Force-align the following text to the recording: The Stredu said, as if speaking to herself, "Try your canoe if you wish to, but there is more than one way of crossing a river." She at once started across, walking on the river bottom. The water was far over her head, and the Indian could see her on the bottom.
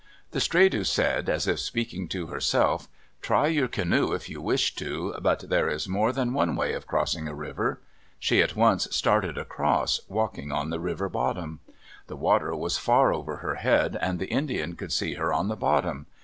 The 0.31 0.39
Stredu 0.39 0.83
said, 0.83 1.29
as 1.29 1.47
if 1.47 1.59
speaking 1.59 2.07
to 2.07 2.25
herself, 2.25 2.87
"Try 3.21 3.45
your 3.45 3.67
canoe 3.67 4.13
if 4.13 4.29
you 4.29 4.41
wish 4.41 4.73
to, 4.77 5.13
but 5.21 5.47
there 5.47 5.69
is 5.69 5.87
more 5.87 6.11
than 6.11 6.33
one 6.33 6.55
way 6.55 6.73
of 6.73 6.87
crossing 6.87 7.27
a 7.27 7.35
river." 7.35 7.79
She 8.17 8.41
at 8.41 8.55
once 8.55 8.87
started 8.89 9.37
across, 9.37 9.99
walking 10.07 10.51
on 10.51 10.71
the 10.71 10.79
river 10.79 11.07
bottom. 11.07 11.59
The 12.07 12.17
water 12.17 12.55
was 12.55 12.79
far 12.79 13.13
over 13.13 13.35
her 13.45 13.57
head, 13.57 13.95
and 14.01 14.17
the 14.17 14.25
Indian 14.31 14.75
could 14.75 14.91
see 14.91 15.13
her 15.13 15.31
on 15.31 15.49
the 15.49 15.55
bottom. 15.55 16.07